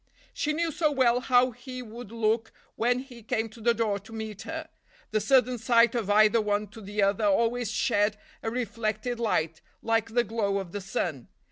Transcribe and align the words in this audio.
She 0.33 0.51
knew 0.51 0.71
so 0.71 0.89
well 0.89 1.19
how 1.19 1.51
he 1.51 1.83
would 1.83 2.11
look 2.11 2.51
when 2.75 3.01
he 3.01 3.21
came 3.21 3.49
to 3.49 3.61
the 3.61 3.75
door 3.75 3.99
to 3.99 4.11
meet 4.11 4.41
her. 4.41 4.67
The 5.11 5.21
sudden 5.21 5.59
sight 5.59 5.93
of 5.93 6.09
either 6.09 6.41
one 6.41 6.69
to 6.69 6.81
the 6.81 7.03
other 7.03 7.25
always 7.25 7.69
shed 7.69 8.17
a 8.41 8.49
reflected 8.49 9.19
light, 9.19 9.61
like 9.83 10.15
the 10.15 10.23
glow 10.23 10.57
of 10.57 10.71
the 10.71 10.81
sun. 10.81 11.27